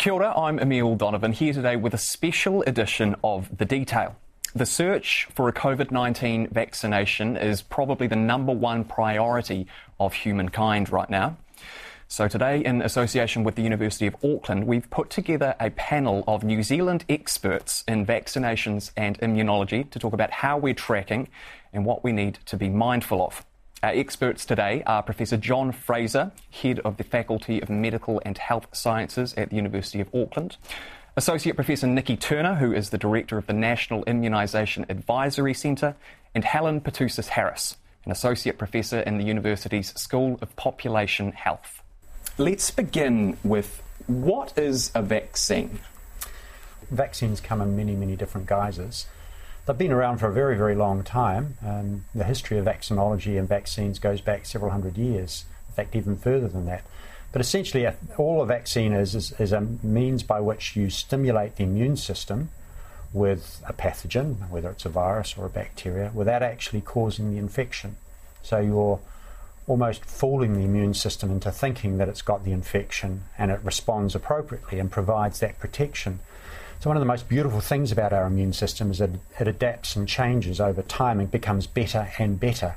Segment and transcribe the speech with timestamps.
[0.00, 4.16] Kia ora, I'm Emile Donovan here today with a special edition of The Detail.
[4.54, 9.66] The search for a COVID 19 vaccination is probably the number one priority
[9.98, 11.36] of humankind right now.
[12.08, 16.44] So, today, in association with the University of Auckland, we've put together a panel of
[16.44, 21.28] New Zealand experts in vaccinations and immunology to talk about how we're tracking
[21.74, 23.44] and what we need to be mindful of.
[23.82, 28.66] Our experts today are Professor John Fraser, Head of the Faculty of Medical and Health
[28.72, 30.58] Sciences at the University of Auckland,
[31.16, 35.96] Associate Professor Nikki Turner, who is the Director of the National Immunisation Advisory Centre,
[36.34, 41.82] and Helen Petousis Harris, an Associate Professor in the university's School of Population Health.
[42.36, 45.80] Let's begin with what is a vaccine?
[46.90, 49.06] Vaccines come in many, many different guises.
[49.70, 51.56] They've been around for a very, very long time.
[51.64, 56.16] Um, the history of vaccinology and vaccines goes back several hundred years, in fact, even
[56.16, 56.82] further than that.
[57.30, 57.88] But essentially,
[58.18, 62.50] all a vaccine is, is, is a means by which you stimulate the immune system
[63.12, 67.94] with a pathogen, whether it's a virus or a bacteria, without actually causing the infection.
[68.42, 68.98] So you're
[69.68, 74.16] almost fooling the immune system into thinking that it's got the infection and it responds
[74.16, 76.18] appropriately and provides that protection.
[76.80, 79.96] So, one of the most beautiful things about our immune system is that it adapts
[79.96, 82.76] and changes over time and becomes better and better.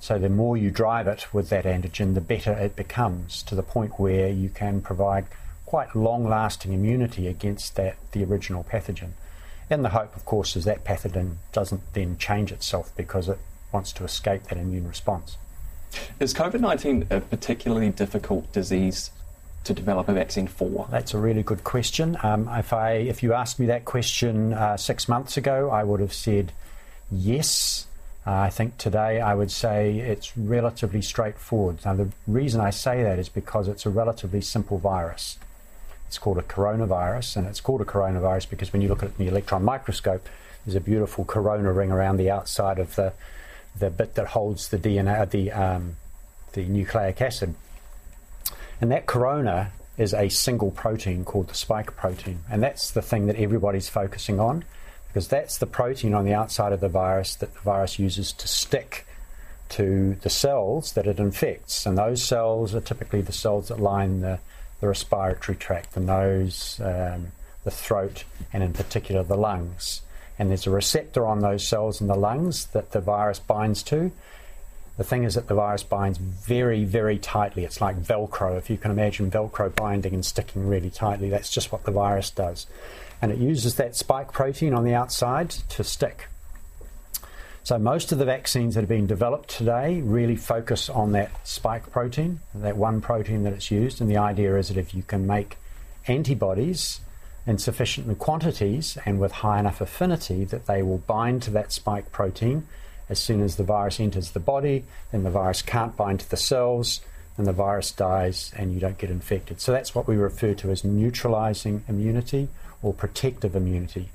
[0.00, 3.62] So, the more you drive it with that antigen, the better it becomes to the
[3.62, 5.26] point where you can provide
[5.66, 9.10] quite long lasting immunity against that, the original pathogen.
[9.68, 13.38] And the hope, of course, is that pathogen doesn't then change itself because it
[13.72, 15.36] wants to escape that immune response.
[16.18, 19.10] Is COVID 19 a particularly difficult disease
[19.64, 20.86] to develop a vaccine for?
[20.90, 22.16] That's a really good question.
[22.22, 26.00] Um, if I if you asked me that question uh, six months ago, I would
[26.00, 26.52] have said
[27.10, 27.86] yes.
[28.26, 31.78] Uh, I think today I would say it's relatively straightforward.
[31.84, 35.38] Now the reason I say that is because it's a relatively simple virus.
[36.06, 39.14] It's called a coronavirus, and it's called a coronavirus because when you look at it
[39.18, 40.28] in the electron microscope,
[40.64, 43.12] there's a beautiful corona ring around the outside of the
[43.78, 45.96] the bit that holds the DNA, the um,
[46.52, 47.54] the nucleic acid.
[48.84, 52.40] And that corona is a single protein called the spike protein.
[52.50, 54.62] And that's the thing that everybody's focusing on
[55.06, 58.46] because that's the protein on the outside of the virus that the virus uses to
[58.46, 59.06] stick
[59.70, 61.86] to the cells that it infects.
[61.86, 64.38] And those cells are typically the cells that line the,
[64.82, 67.28] the respiratory tract, the nose, um,
[67.62, 70.02] the throat, and in particular the lungs.
[70.38, 74.12] And there's a receptor on those cells in the lungs that the virus binds to.
[74.96, 77.64] The thing is that the virus binds very, very tightly.
[77.64, 78.56] It's like Velcro.
[78.56, 82.30] If you can imagine Velcro binding and sticking really tightly, that's just what the virus
[82.30, 82.66] does.
[83.20, 86.28] And it uses that spike protein on the outside to stick.
[87.64, 91.90] So, most of the vaccines that are being developed today really focus on that spike
[91.90, 94.00] protein, that one protein that it's used.
[94.00, 95.56] And the idea is that if you can make
[96.06, 97.00] antibodies
[97.46, 102.12] in sufficient quantities and with high enough affinity, that they will bind to that spike
[102.12, 102.68] protein
[103.08, 106.36] as soon as the virus enters the body, then the virus can't bind to the
[106.36, 107.00] cells,
[107.36, 109.60] and the virus dies, and you don't get infected.
[109.60, 112.48] So that's what we refer to as neutralizing immunity
[112.82, 114.10] or protective immunity.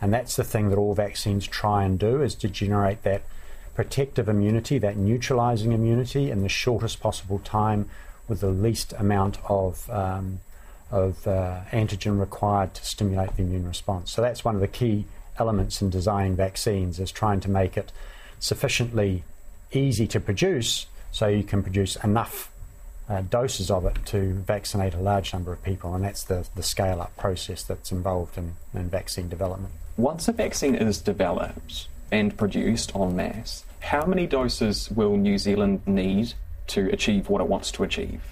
[0.00, 3.22] And that's the thing that all vaccines try and do is to generate that
[3.74, 7.88] protective immunity, that neutralizing immunity in the shortest possible time
[8.28, 10.40] with the least amount of, um,
[10.90, 14.12] of uh, antigen required to stimulate the immune response.
[14.12, 15.06] So that's one of the key
[15.38, 17.90] elements in designing vaccines is trying to make it
[18.42, 19.22] sufficiently
[19.70, 22.50] easy to produce so you can produce enough
[23.08, 26.62] uh, doses of it to vaccinate a large number of people, and that's the, the
[26.62, 29.72] scale up process that's involved in, in vaccine development.
[29.96, 35.82] Once a vaccine is developed and produced en masse, how many doses will New Zealand
[35.86, 36.32] need
[36.68, 38.22] to achieve what it wants to achieve?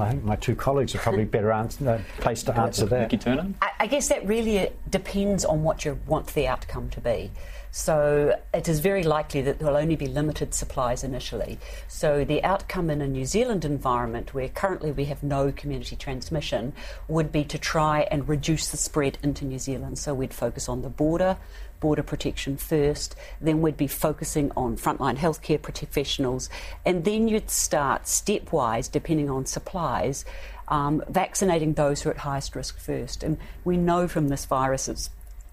[0.00, 3.00] I think my two colleagues are probably better answer, uh, placed to answer that.
[3.02, 3.52] Nikki Turner?
[3.60, 7.30] I, I guess that really depends on what you want the outcome to be.
[7.70, 11.58] So it is very likely that there will only be limited supplies initially.
[11.86, 16.72] So the outcome in a New Zealand environment where currently we have no community transmission
[17.08, 19.98] would be to try and reduce the spread into New Zealand.
[19.98, 21.36] So we'd focus on the border,
[21.80, 26.48] border protection first, then we'd be focusing on frontline healthcare professionals,
[26.84, 30.24] and then you'd start stepwise, depending on supplies,
[30.68, 33.22] um, vaccinating those who are at highest risk first.
[33.22, 35.10] And we know from this virus it's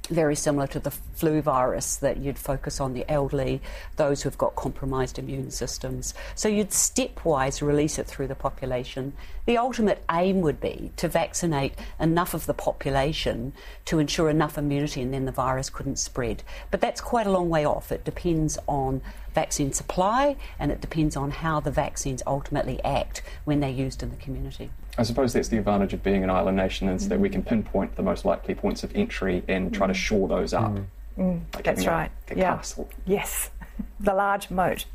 [0.07, 3.61] very similar to the flu virus that you'd focus on the elderly,
[3.95, 6.13] those who've got compromised immune systems.
[6.35, 9.13] So you'd stepwise release it through the population
[9.45, 13.53] The ultimate aim would be to vaccinate enough of the population
[13.85, 16.41] to ensure enough immunity and then the virus couldn't spread.
[16.71, 17.91] But that's quite a long way off.
[17.91, 19.01] It depends on
[19.35, 24.09] vaccine supply and it depends on how the vaccines ultimately act when they're used in
[24.09, 24.71] the community.
[24.97, 27.95] I suppose that's the advantage of being an island nation is that we can pinpoint
[27.95, 30.71] the most likely points of entry and try to shore those up.
[31.17, 32.11] Mm, like that's having a- right.
[32.29, 32.55] a yeah.
[32.55, 32.89] castle.
[33.05, 33.49] Yes.
[33.99, 34.85] the large moat.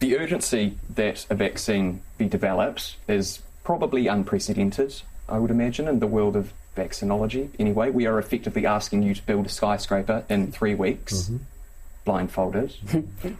[0.00, 6.06] The urgency that a vaccine be developed is probably unprecedented, I would imagine, in the
[6.06, 7.48] world of vaccinology.
[7.58, 11.30] Anyway, we are effectively asking you to build a skyscraper in three weeks,
[12.04, 12.74] blindfolded.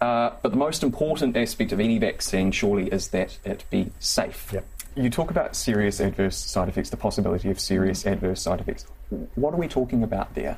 [0.00, 4.50] uh, but the most important aspect of any vaccine, surely, is that it be safe.
[4.52, 4.66] Yep.
[4.96, 8.86] You talk about serious adverse side effects, the possibility of serious adverse side effects.
[9.34, 10.56] What are we talking about there?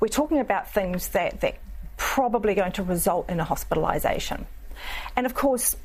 [0.00, 1.56] We're talking about things that that
[1.98, 4.46] probably going to result in a hospitalisation,
[5.14, 5.76] and of course.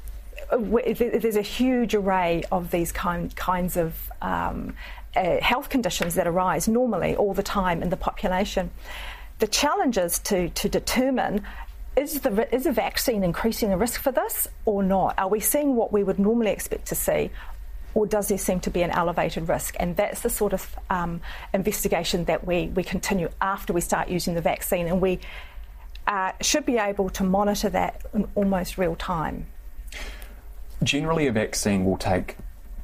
[0.52, 4.76] uh, There's a huge array of these kind, kinds of um,
[5.16, 8.72] uh, health conditions that arise normally all the time in the population.
[9.40, 11.44] The challenge is to, to determine
[11.96, 15.18] is the is a vaccine increasing the risk for this or not?
[15.18, 17.32] Are we seeing what we would normally expect to see,
[17.96, 19.76] or does there seem to be an elevated risk?
[19.80, 21.22] And that's the sort of um,
[21.54, 25.20] investigation that we, we continue after we start using the vaccine, and we
[26.06, 29.48] uh, should be able to monitor that in almost real time.
[30.84, 32.38] Generally, a vaccine will take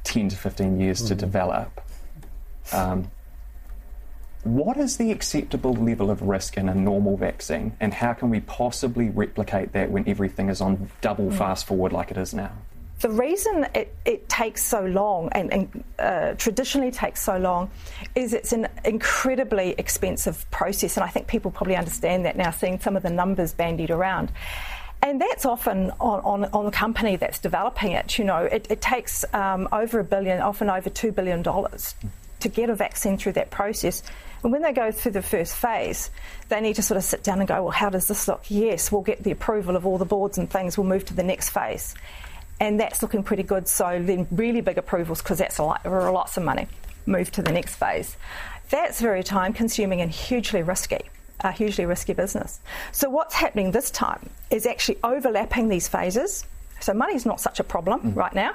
[0.04, 1.80] 10 to 15 years to develop.
[2.72, 3.10] Um,
[4.44, 8.40] what is the acceptable level of risk in a normal vaccine, and how can we
[8.40, 12.52] possibly replicate that when everything is on double fast forward like it is now?
[13.02, 17.68] The reason it, it takes so long and, and uh, traditionally takes so long
[18.14, 22.78] is it's an incredibly expensive process, and I think people probably understand that now, seeing
[22.78, 24.30] some of the numbers bandied around.
[25.02, 28.20] And that's often on, on, on the company that's developing it.
[28.20, 31.96] You know, it, it takes um, over a billion, often over two billion dollars,
[32.38, 34.04] to get a vaccine through that process.
[34.44, 36.12] And when they go through the first phase,
[36.50, 38.44] they need to sort of sit down and go, well, how does this look?
[38.48, 40.78] Yes, we'll get the approval of all the boards and things.
[40.78, 41.96] We'll move to the next phase
[42.62, 43.66] and that's looking pretty good.
[43.66, 46.68] So then, really big approvals because that's a lot, are lots of money.
[47.06, 48.16] Move to the next phase.
[48.70, 51.00] That's very time consuming and hugely risky.
[51.40, 52.60] A hugely risky business.
[52.92, 56.46] So what's happening this time is actually overlapping these phases.
[56.78, 58.16] So money's not such a problem mm.
[58.16, 58.52] right now.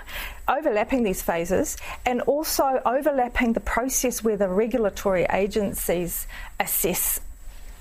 [0.48, 1.76] Overlapping these phases
[2.06, 6.28] and also overlapping the process where the regulatory agencies
[6.62, 7.20] assess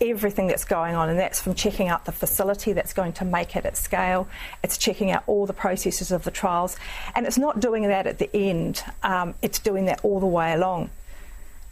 [0.01, 3.57] everything that's going on, and that's from checking out the facility that's going to make
[3.57, 4.29] it at scale.
[4.63, 6.77] It's checking out all the processes of the trials,
[7.15, 8.83] and it's not doing that at the end.
[9.03, 10.91] Um, it's doing that all the way along.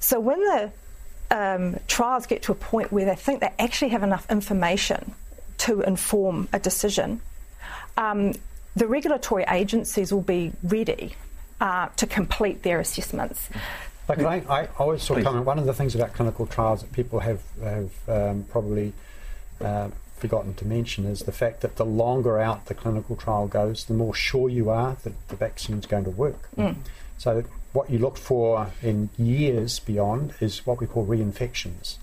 [0.00, 0.72] So when the
[1.30, 5.14] um, trials get to a point where they think they actually have enough information
[5.58, 7.20] to inform a decision,
[7.96, 8.34] um,
[8.76, 11.14] the regulatory agencies will be ready
[11.60, 13.48] uh, to complete their assessments.
[14.08, 15.46] Like I, I always sort of comment.
[15.46, 18.92] One of the things about clinical trials that people have have um, probably
[19.60, 23.84] uh, forgotten to mention is the fact that the longer out the clinical trial goes,
[23.84, 26.48] the more sure you are that the vaccine is going to work.
[27.18, 31.96] So what you look for in years beyond is what we call reinfections.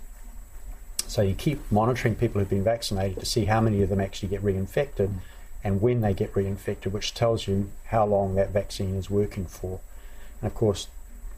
[1.07, 4.30] So you keep monitoring people who've been vaccinated to see how many of them actually
[4.30, 5.12] get reinfected
[5.63, 9.80] and when they get reinfected, which tells you how long that vaccine is working for.
[10.42, 10.88] And of course,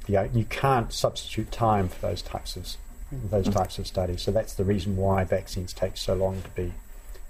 [0.08, 2.68] you, you can't substitute time for those types of
[3.30, 3.54] those mm.
[3.54, 4.22] types of studies.
[4.22, 6.74] So that's the reason why vaccines take so long to be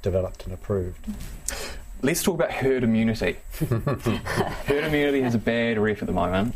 [0.02, 1.06] developed and approved.
[2.02, 3.38] Let's talk about herd immunity.
[3.60, 6.56] herd immunity has a bad rep at the moment.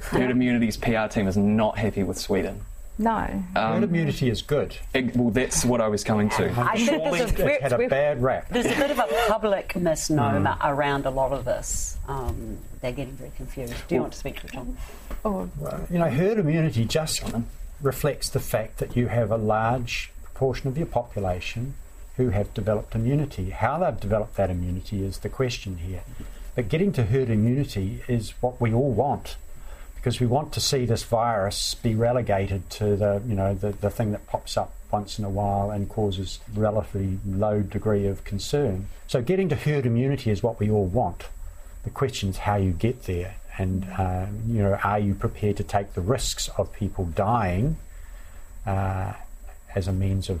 [0.00, 2.62] Herd immunity's PR team is not happy with Sweden.
[2.98, 3.42] No.
[3.54, 4.76] Herd immunity is good.
[4.94, 6.50] Ig- well, that's what I was coming to.
[6.58, 8.48] I think Surely- there's a, It's had a bad rap.
[8.48, 11.98] There's a bit of a public misnomer around a lot of this.
[12.08, 13.74] Um, they're getting very confused.
[13.88, 14.76] Do you want to speak to it, John?
[15.24, 15.48] Oh,
[15.90, 17.22] You know, herd immunity just
[17.82, 21.74] reflects the fact that you have a large proportion of your population
[22.16, 23.50] who have developed immunity.
[23.50, 26.02] How they've developed that immunity is the question here.
[26.54, 29.36] But getting to herd immunity is what we all want
[30.06, 33.90] because we want to see this virus be relegated to the, you know, the, the
[33.90, 38.86] thing that pops up once in a while and causes relatively low degree of concern.
[39.08, 41.24] So getting to herd immunity is what we all want.
[41.82, 45.64] The question is how you get there, and uh, you know, are you prepared to
[45.64, 47.76] take the risks of people dying
[48.64, 49.14] uh,
[49.74, 50.40] as a means of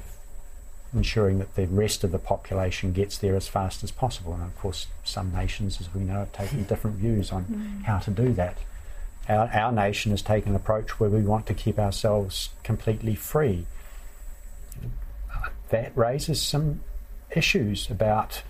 [0.94, 4.32] ensuring that the rest of the population gets there as fast as possible?
[4.32, 8.12] And of course, some nations, as we know, have taken different views on how to
[8.12, 8.58] do that.
[9.28, 13.66] Our, our nation has taken an approach where we want to keep ourselves completely free.
[15.70, 16.80] That raises some
[17.34, 18.42] issues about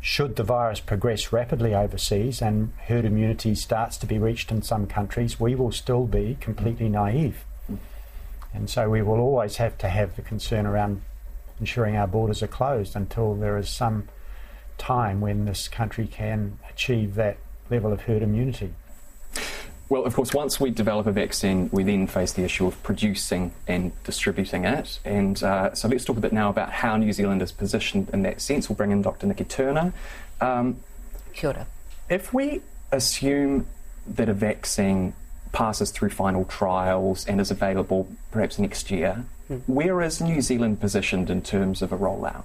[0.00, 4.86] should the virus progress rapidly overseas and herd immunity starts to be reached in some
[4.86, 7.44] countries, we will still be completely naive.
[8.54, 11.02] And so we will always have to have the concern around
[11.60, 14.08] ensuring our borders are closed until there is some
[14.78, 17.36] time when this country can achieve that
[17.68, 18.72] level of herd immunity.
[19.90, 23.52] Well, of course, once we develop a vaccine, we then face the issue of producing
[23.66, 25.00] and distributing it.
[25.04, 28.22] And uh, so let's talk a bit now about how New Zealand is positioned in
[28.22, 28.68] that sense.
[28.68, 29.26] We'll bring in Dr.
[29.26, 29.92] Nikki Turner.
[30.40, 30.76] Um,
[31.34, 31.66] Kia ora.
[32.08, 33.66] If we assume
[34.06, 35.12] that a vaccine
[35.50, 39.56] passes through final trials and is available perhaps next year, hmm.
[39.66, 42.44] where is New Zealand positioned in terms of a rollout?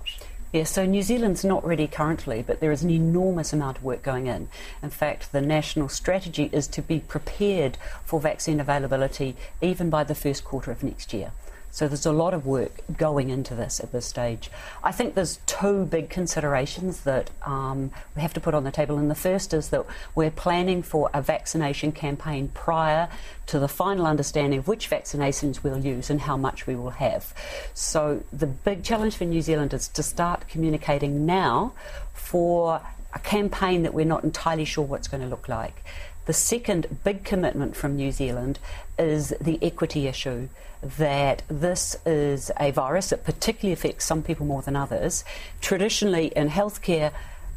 [0.55, 4.01] Yes, so New Zealand's not ready currently, but there is an enormous amount of work
[4.01, 4.47] going in.
[4.81, 10.15] In fact, the national strategy is to be prepared for vaccine availability even by the
[10.15, 11.33] first quarter of next year.
[11.75, 14.49] So there's a lot of work going into this at this stage.
[14.81, 18.97] I think there's two big considerations that um, we have to put on the table.
[18.97, 23.09] And the first is that we're planning for a vaccination campaign prior
[23.47, 27.33] to the final understanding of which vaccinations we'll use and how much we will have.
[27.73, 31.73] So the big challenge for New Zealand is to start communicating now
[32.13, 32.81] for
[33.13, 35.83] a campaign that we're not entirely sure what's going to look like.
[36.25, 38.57] The second big commitment from New Zealand
[38.97, 40.49] is the equity issue
[40.81, 45.23] that this is a virus that particularly affects some people more than others.
[45.61, 47.11] Traditionally, in healthcare,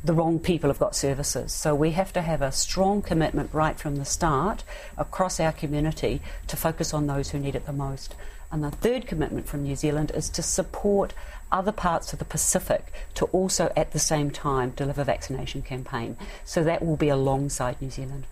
[0.05, 1.51] the wrong people have got services.
[1.53, 4.65] So we have to have a strong commitment right from the start
[4.99, 8.15] across our community to focus on those who need it the most.
[8.53, 11.15] And the third commitment from New Zealand is to support
[11.51, 16.19] other parts of the Pacific to also at the same time deliver vaccination campaign.
[16.45, 18.27] So that will be alongside New Zealand.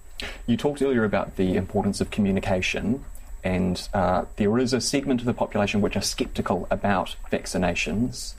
[0.46, 3.04] You talked earlier about the importance of communication,
[3.42, 8.34] and uh, there is a segment of the population which are sceptical about vaccinations.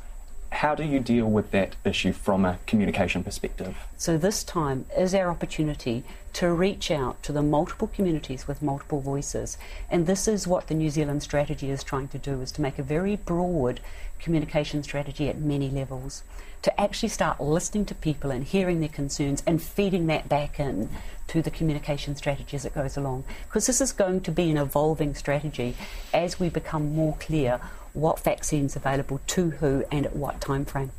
[0.49, 3.75] How do you deal with that issue from a communication perspective?
[3.97, 9.01] So, this time is our opportunity to reach out to the multiple communities with multiple
[9.01, 9.57] voices.
[9.91, 12.79] And this is what the New Zealand strategy is trying to do is to make
[12.79, 13.81] a very broad
[14.19, 16.23] communication strategy at many levels
[16.61, 20.89] to actually start listening to people and hearing their concerns and feeding that back in
[21.27, 23.23] to the communication strategy as it goes along.
[23.45, 25.75] Because this is going to be an evolving strategy
[26.13, 27.59] as we become more clear
[27.93, 30.91] what vaccines available to who and at what time frame.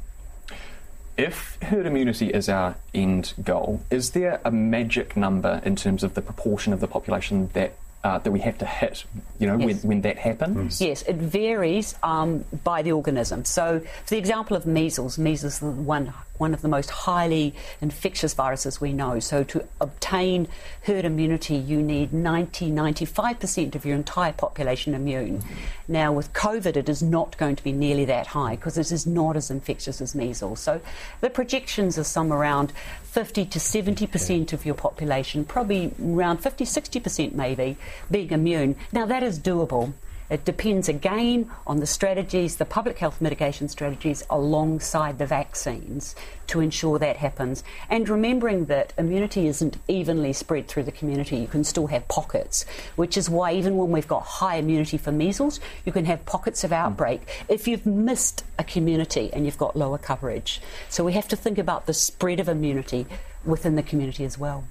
[1.16, 6.14] If herd immunity is our end goal, is there a magic number in terms of
[6.14, 7.74] the proportion of the population that
[8.04, 9.04] uh, that we have to hit,
[9.38, 9.66] you know, yes.
[9.66, 10.80] when, when that happens?
[10.80, 13.44] Yes, it varies um, by the organism.
[13.44, 18.32] So, for the example of measles, measles is one one of the most highly infectious
[18.32, 19.18] viruses we know.
[19.18, 20.46] So, to obtain
[20.82, 25.42] herd immunity, you need 90 95% of your entire population immune.
[25.88, 29.06] Now, with COVID, it is not going to be nearly that high because it is
[29.06, 30.60] not as infectious as measles.
[30.60, 30.80] So,
[31.20, 37.32] the projections are some around 50 to 70% of your population, probably around 50 60%
[37.32, 37.76] maybe,
[38.10, 38.76] being immune.
[38.92, 39.92] Now, that is doable.
[40.30, 46.14] It depends again on the strategies, the public health mitigation strategies alongside the vaccines
[46.48, 47.64] to ensure that happens.
[47.88, 52.66] And remembering that immunity isn't evenly spread through the community, you can still have pockets,
[52.96, 56.62] which is why even when we've got high immunity for measles, you can have pockets
[56.62, 60.60] of outbreak if you've missed a community and you've got lower coverage.
[60.90, 63.06] So we have to think about the spread of immunity
[63.48, 64.64] within the community as well.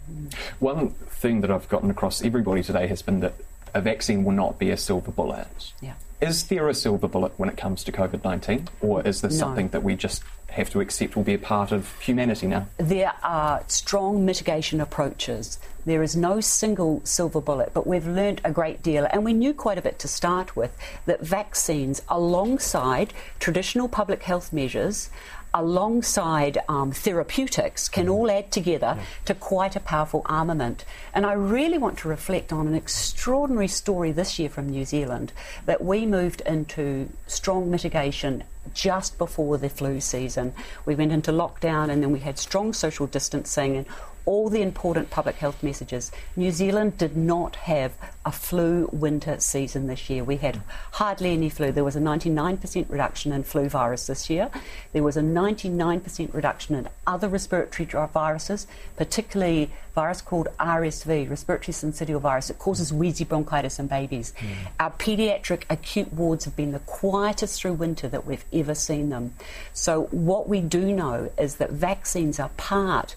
[0.59, 3.33] One thing that I've gotten across everybody today has been that
[3.73, 5.73] a vaccine will not be a silver bullet.
[5.81, 5.93] Yeah.
[6.21, 8.69] Is there a silver bullet when it comes to COVID 19?
[8.81, 9.39] Or is this no.
[9.39, 12.67] something that we just have to accept will be a part of humanity now?
[12.77, 15.59] There are strong mitigation approaches.
[15.85, 19.53] There is no single silver bullet, but we've learnt a great deal, and we knew
[19.53, 25.09] quite a bit to start with that vaccines, alongside traditional public health measures,
[25.53, 29.05] alongside um, therapeutics can all add together yeah.
[29.25, 30.85] to quite a powerful armament.
[31.13, 35.33] And I really want to reflect on an extraordinary story this year from New Zealand
[35.65, 38.43] that we moved into strong mitigation
[38.73, 40.53] just before the flu season.
[40.85, 43.85] We went into lockdown and then we had strong social distancing and
[44.27, 46.11] all the important public health messages.
[46.35, 47.93] New Zealand did not have
[48.25, 50.21] a flu winter season this year.
[50.21, 51.71] We had hardly any flu.
[51.71, 54.51] There was a 99% reduction in flu virus this year.
[54.91, 62.21] There was a 99% reduction in other respiratory viruses, particularly virus called RSV, respiratory syncytial
[62.21, 62.51] virus.
[62.51, 64.31] It causes wheezy bronchitis in babies.
[64.37, 64.47] Mm.
[64.79, 69.33] Our paediatric acute wards have been the quietest through winter that we've ever seen them.
[69.73, 73.15] So what we do know is that vaccines are part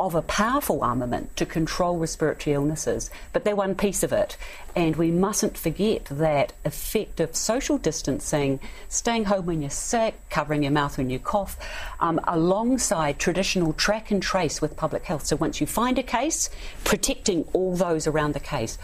[0.00, 4.36] of a powerful armament to control respiratory illnesses, but they're one piece of it.
[4.74, 10.72] And we mustn't forget that effective social distancing, staying home when you're sick, covering your
[10.72, 11.58] mouth when you cough,
[12.00, 15.26] um, alongside traditional track and trace with public health.
[15.26, 16.48] So once you find a case,
[16.84, 18.78] protecting all those around the case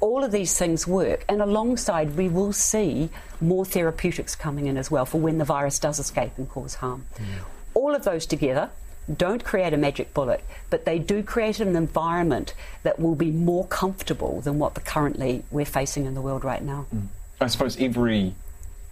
[0.00, 3.08] all of these things work, and alongside, we will see
[3.40, 7.06] more therapeutics coming in as well for when the virus does escape and cause harm.
[7.14, 7.44] Mm.
[7.74, 8.68] All of those together
[9.14, 13.66] don't create a magic bullet, but they do create an environment that will be more
[13.66, 16.86] comfortable than what the currently we're facing in the world right now.
[16.94, 17.06] Mm.
[17.40, 18.34] I suppose every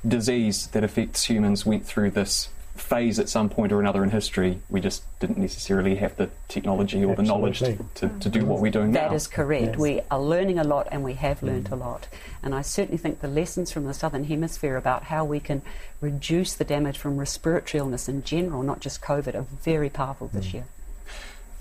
[0.06, 2.48] disease that affects humans went through this
[2.80, 4.60] phase at some point or another in history.
[4.68, 7.24] We just didn't necessarily have the technology or Absolutely.
[7.24, 9.08] the knowledge to, to, to, do what we're doing that now.
[9.10, 9.64] That is correct.
[9.64, 9.76] Yes.
[9.76, 11.72] We are learning a lot and we have learned mm.
[11.72, 12.08] a lot.
[12.42, 15.62] And I certainly think the lessons from the Southern Hemisphere about how we can
[16.00, 20.48] reduce the damage from respiratory illness in general, not just COVID, are very powerful this
[20.48, 20.54] mm.
[20.54, 20.64] year.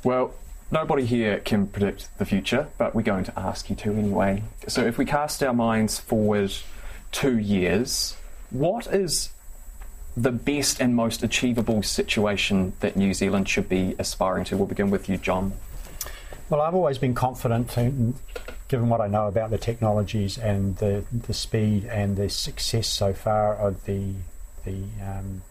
[0.03, 0.33] Well,
[0.71, 4.43] Nobody here can predict the future, but we're going to ask you to anyway.
[4.67, 6.53] So, if we cast our minds forward
[7.11, 8.15] two years,
[8.51, 9.31] what is
[10.21, 14.57] the best and most achievable situation that New Zealand should be aspiring to?
[14.57, 15.53] We'll begin with you, John.
[16.49, 17.75] Well, I've always been confident,
[18.67, 23.13] given what I know about the technologies and the, the speed and the success so
[23.13, 24.13] far of the,
[24.65, 25.43] the um,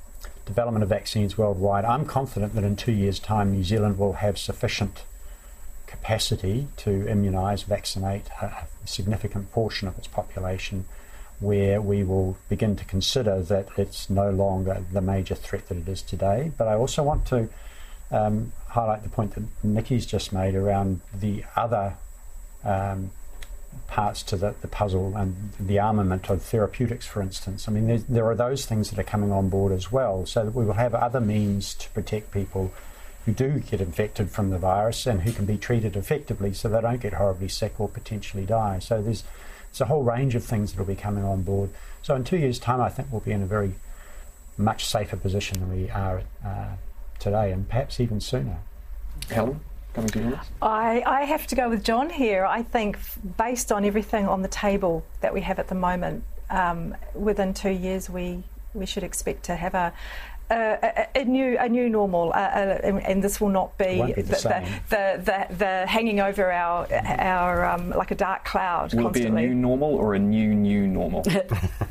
[0.44, 1.84] development of vaccines worldwide.
[1.84, 5.04] I'm confident that in two years' time, New Zealand will have sufficient
[5.86, 10.84] capacity to immunise, vaccinate a significant portion of its population
[11.40, 15.88] where we will begin to consider that it's no longer the major threat that it
[15.88, 16.50] is today.
[16.56, 17.48] But I also want to
[18.10, 21.94] um, highlight the point that Nikki's just made around the other
[22.64, 23.10] um,
[23.86, 27.68] parts to the, the, puzzle and the armament of therapeutics, for instance.
[27.68, 30.54] I mean, there, are those things that are coming on board as well, so that
[30.54, 32.72] we will have other means to protect people
[33.24, 36.80] who do get infected from the virus and who can be treated effectively so they
[36.80, 38.78] don't get horribly sick or potentially die.
[38.78, 39.22] So there's
[39.70, 41.70] it's a whole range of things that will be coming on board.
[42.02, 43.74] So in two years' time, I think we'll be in a very
[44.56, 46.70] much safer position than we are uh,
[47.18, 48.58] today, and perhaps even sooner.
[49.30, 49.60] Helen?
[49.94, 50.38] Coming to yours?
[50.60, 52.44] I, I have to go with John here.
[52.44, 52.98] I think,
[53.36, 57.70] based on everything on the table that we have at the moment, um, within two
[57.70, 58.42] years we
[58.74, 59.92] we should expect to have a,
[60.50, 64.22] a, a, new a new normal, uh, uh, and this will not be, be the,
[64.22, 68.94] the, the, the, the, hanging over our our um, like a dark cloud.
[68.94, 69.44] Will constantly.
[69.44, 71.24] it be a new normal or a new new normal?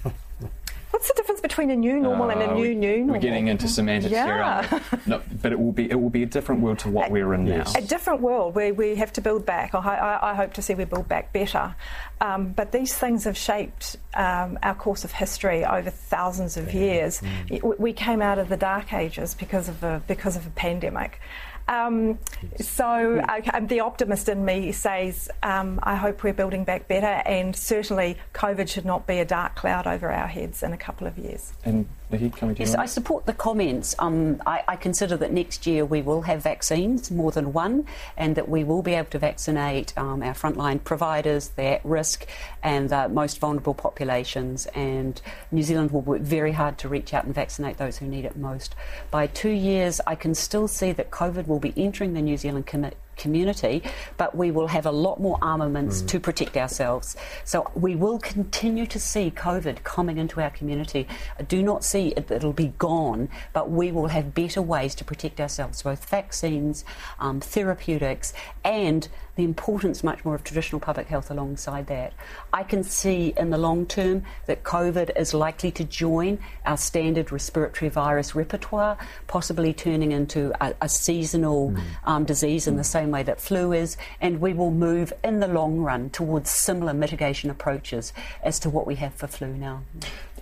[1.57, 3.15] What's the difference between a new normal uh, and a uh, new new normal?
[3.15, 4.67] We're getting into semantics yeah.
[4.67, 4.81] here.
[5.05, 7.33] No, but it will be it will be a different world to what a, we're
[7.33, 7.73] in yes.
[7.73, 7.79] now.
[7.79, 9.73] A different world where we have to build back.
[9.73, 11.75] I, I, I hope to see we build back better.
[12.19, 17.21] Um, but these things have shaped um, our course of history over thousands of years.
[17.49, 17.79] Mm.
[17.79, 21.19] We came out of the dark ages because of a because of a pandemic.
[21.67, 22.19] Um,
[22.59, 27.55] so uh, the optimist in me says, um, I hope we're building back better, and
[27.55, 31.17] certainly COVID should not be a dark cloud over our heads in a couple of
[31.17, 31.53] years.
[31.65, 33.93] And Nikki, coming to yes, I support the comments.
[33.99, 38.35] Um, I, I, consider that next year we will have vaccines, more than one, and
[38.35, 42.25] that we will be able to vaccinate um, our frontline providers, the at risk,
[42.63, 44.67] and the most vulnerable populations.
[44.67, 48.23] And New Zealand will work very hard to reach out and vaccinate those who need
[48.23, 48.73] it most.
[49.11, 52.67] By two years, I can still see that COVID will be entering the New Zealand
[52.67, 53.83] com- community,
[54.17, 56.07] but we will have a lot more armaments mm.
[56.09, 57.15] to protect ourselves.
[57.43, 61.07] So we will continue to see COVID coming into our community.
[61.39, 65.03] I do not see it, it'll be gone, but we will have better ways to
[65.03, 66.85] protect ourselves, both vaccines,
[67.19, 72.11] um, therapeutics, and the importance much more of traditional public health alongside that.
[72.51, 77.31] I can see in the long term that COVID is likely to join our standard
[77.31, 78.97] respiratory virus repertoire,
[79.27, 81.81] possibly turning into a, a seasonal mm.
[82.03, 85.47] um, disease in the same way that flu is, and we will move in the
[85.47, 88.11] long run towards similar mitigation approaches
[88.43, 89.83] as to what we have for flu now.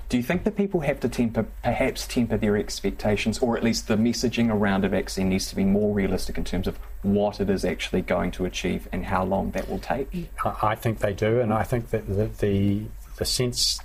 [0.07, 3.87] Do you think that people have to temper, perhaps temper their expectations, or at least
[3.87, 7.49] the messaging around a vaccine needs to be more realistic in terms of what it
[7.49, 10.29] is actually going to achieve and how long that will take?
[10.43, 12.83] I think they do, and I think that the, the,
[13.17, 13.79] the sense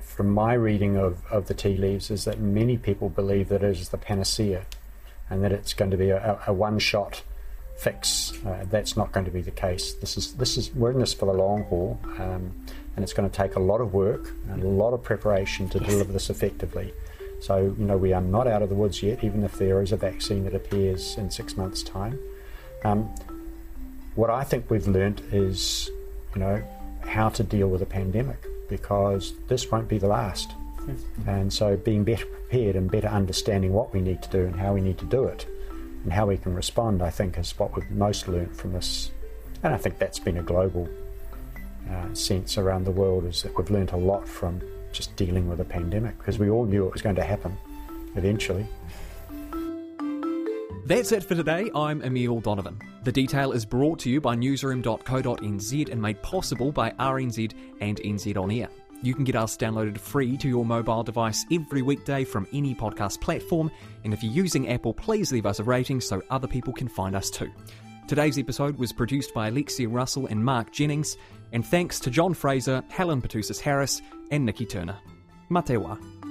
[0.00, 3.76] from my reading of, of the tea leaves is that many people believe that it
[3.76, 4.66] is the panacea
[5.28, 7.22] and that it's going to be a, a one shot
[7.82, 8.32] fix.
[8.46, 9.94] Uh, that's not going to be the case.
[9.94, 11.98] This is, this is, we're in this for the long haul.
[12.18, 12.52] Um,
[12.94, 15.78] and it's going to take a lot of work and a lot of preparation to
[15.78, 15.90] yes.
[15.90, 16.92] deliver this effectively.
[17.40, 19.90] So, you know, we are not out of the woods yet, even if there is
[19.90, 22.18] a vaccine that appears in six months' time.
[22.84, 23.12] Um,
[24.14, 25.90] what I think we've learnt is,
[26.34, 26.62] you know,
[27.00, 30.52] how to deal with a pandemic because this won't be the last.
[31.26, 34.74] And so, being better prepared and better understanding what we need to do and how
[34.74, 35.46] we need to do it
[36.04, 39.10] and how we can respond, I think, is what we've most learnt from this.
[39.62, 40.88] And I think that's been a global
[41.90, 44.60] uh, sense around the world is that we've learnt a lot from
[44.92, 47.56] just dealing with a pandemic because we all knew it was going to happen
[48.16, 48.66] eventually.
[50.84, 51.70] That's it for today.
[51.74, 52.80] I'm Emile Donovan.
[53.04, 58.36] The detail is brought to you by newsroom.co.nz and made possible by RNZ and NZ
[58.36, 58.68] On Air.
[59.02, 63.20] You can get us downloaded free to your mobile device every weekday from any podcast
[63.20, 63.70] platform,
[64.04, 67.16] and if you're using Apple, please leave us a rating so other people can find
[67.16, 67.50] us too.
[68.06, 71.16] Today's episode was produced by Alexia Russell and Mark Jennings,
[71.52, 74.98] and thanks to John Fraser, Helen Petousis Harris, and Nikki Turner.
[75.50, 76.21] Matewa.